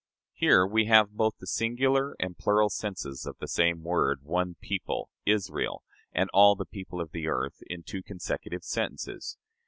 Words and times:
Here 0.33 0.65
we 0.65 0.85
have 0.85 1.11
both 1.11 1.37
the 1.37 1.45
singular 1.45 2.15
and 2.19 2.35
plural 2.35 2.71
senses 2.71 3.27
of 3.27 3.37
the 3.37 3.47
same 3.47 3.83
word 3.83 4.23
one 4.23 4.55
people, 4.59 5.09
Israel, 5.27 5.83
and 6.11 6.27
all 6.33 6.55
the 6.55 6.65
people 6.65 6.99
of 6.99 7.11
the 7.11 7.27
earth 7.27 7.61
in 7.67 7.83
two 7.83 8.01
consecutive 8.01 8.63
sentences. 8.63 9.37